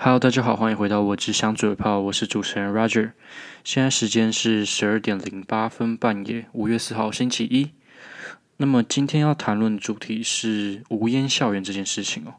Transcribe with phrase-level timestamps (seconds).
[0.00, 3.10] Hello，大家好，欢迎回到我只想嘴炮，我是主持人 Roger。
[3.64, 7.70] 现在时间是十二点零八分半夜，五月四号星期一。
[8.58, 12.34] 那么今天要谈论的主题是无烟校园这件事情哦。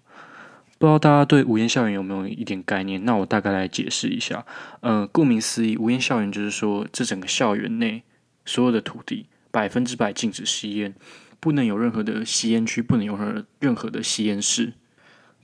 [0.77, 3.03] 不知道大家对无烟校园有没有一点概念？
[3.03, 4.45] 那我大概来解释一下。
[4.79, 8.03] 呃，顾名思义，无烟校园就是说，这整个校园内
[8.45, 10.95] 所有的土地百分之百禁止吸烟，
[11.41, 14.71] 不能有任何的吸烟区，不能有任何任何的吸烟室。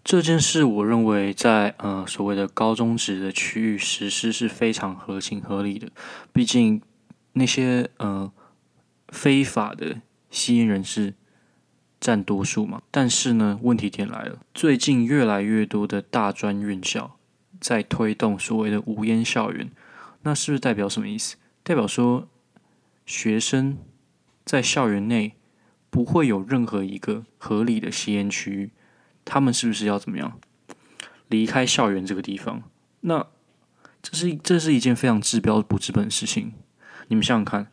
[0.06, 5.90] 这件事，我认为在呃所谓的高中职的区域实施是非常合情合理的。
[6.32, 6.80] 毕竟
[7.34, 8.32] 那些呃
[9.08, 11.16] 非法的吸烟人士
[12.00, 12.84] 占多数嘛。
[12.92, 17.18] 但是呢，问题点来了，最近越来越多的大专院校
[17.60, 19.72] 在推动所谓的无烟校园，
[20.22, 21.36] 那是不是代表什么意思？
[21.64, 22.28] 代表说
[23.08, 23.80] 学生
[24.46, 25.34] 在校园内
[25.90, 28.70] 不会有任何一个合理的吸烟区域。
[29.26, 30.40] 他们是不是要怎么样
[31.28, 32.64] 离开校园这个地方？
[33.02, 33.26] 那
[34.02, 36.54] 这是这是一件非常治标不治本的事情。
[37.08, 37.72] 你们想想看，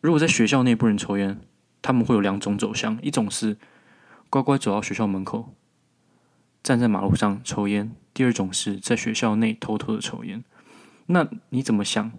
[0.00, 1.40] 如果在学校内不能抽烟，
[1.82, 3.58] 他们会有两种走向：一种是
[4.30, 5.54] 乖乖走到学校门口，
[6.62, 10.44] 站在马路上抽烟；第二种是在学校内偷偷的抽烟。
[11.06, 12.12] 那你怎么想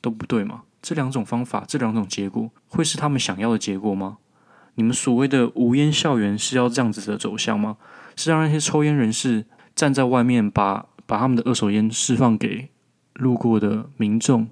[0.00, 0.64] 都不对嘛？
[0.80, 4.18] 这两种方法，这两种结果，会是他们想要的结果吗？
[4.74, 7.76] 你们所谓的无烟校园是要这样子的走向吗？
[8.16, 12.68] 是让那些抽烟人士站在外面把，把他们的二手烟释放给
[13.14, 14.48] 路过的民众，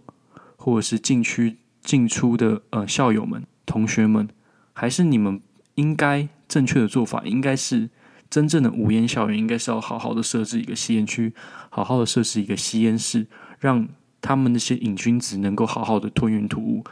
[0.56, 4.28] 或者是进区进出的呃校友们、同学们，
[4.72, 5.40] 还是你们
[5.74, 7.88] 应该正确的做法，应该是
[8.28, 11.34] 真正的无烟校园，应该是要好好的设置一个吸烟区，
[11.68, 13.26] 好好的设置一个吸烟室，
[13.58, 13.88] 让
[14.20, 16.84] 他们那些瘾君子能够好好的吞云吐雾，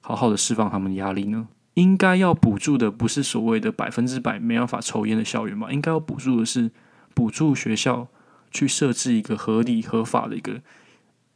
[0.00, 1.48] 好好的释放他们的压力呢？
[1.78, 5.70] 应该要补助的不是所谓的百分之百没办法抽烟的校园吧？
[5.70, 6.72] 应该要补助的是
[7.14, 8.08] 补助学校
[8.50, 10.60] 去设置一个合理合法的一个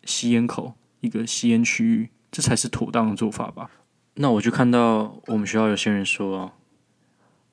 [0.05, 3.71] 吸烟口，一个吸烟区域，这才是妥当的做法吧？
[4.15, 6.53] 那我就看到我们学校有些人说啊，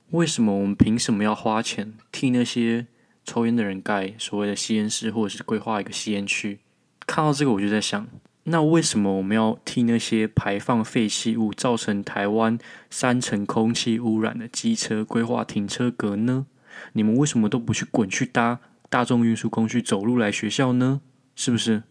[0.09, 2.87] 为什么我们凭什么要花钱替那些
[3.23, 6.57] 抽烟的人盖所谓的吸烟室，或者是规划一个吸烟区？
[7.05, 8.07] 看到这个我就在想。
[8.43, 12.57] 那为什么我们要替那些排放废弃物、造成台湾
[12.89, 16.47] 三成空气污染的机车规划停车格呢？
[16.93, 21.01] 你们为什么都不去滚去搭大众运输工具走路来学校呢？
[21.35, 21.83] 是不是？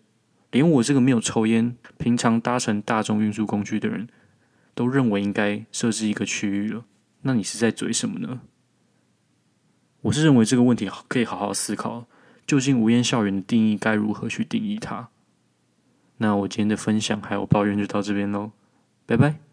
[0.50, 4.08] 连我这个没有抽烟、平常搭乘大众运输工具的人
[4.74, 6.84] 都认为应该设置一个区域了？
[7.22, 8.40] 那你是在嘴什么呢？
[10.02, 12.06] 我是认为这个问题可以好好思考，
[12.46, 15.10] 究竟无烟校园的定义该如何去定义它？
[16.18, 18.50] 那我今天的分享还有抱怨就到这边喽，
[19.06, 19.47] 拜拜。